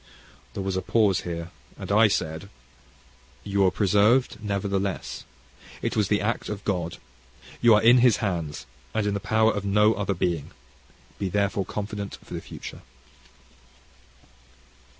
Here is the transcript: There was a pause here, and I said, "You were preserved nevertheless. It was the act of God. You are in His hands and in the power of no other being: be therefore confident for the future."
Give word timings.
There 0.55 0.63
was 0.63 0.75
a 0.75 0.81
pause 0.81 1.21
here, 1.21 1.51
and 1.77 1.91
I 1.91 2.07
said, 2.07 2.49
"You 3.43 3.61
were 3.61 3.69
preserved 3.69 4.39
nevertheless. 4.43 5.25
It 5.83 5.95
was 5.95 6.07
the 6.07 6.21
act 6.21 6.49
of 6.49 6.63
God. 6.63 6.97
You 7.61 7.75
are 7.75 7.81
in 7.83 7.99
His 7.99 8.17
hands 8.17 8.65
and 8.95 9.05
in 9.05 9.13
the 9.13 9.19
power 9.19 9.51
of 9.53 9.63
no 9.63 9.93
other 9.93 10.15
being: 10.15 10.53
be 11.19 11.29
therefore 11.29 11.65
confident 11.67 12.17
for 12.25 12.33
the 12.33 12.41
future." 12.41 12.81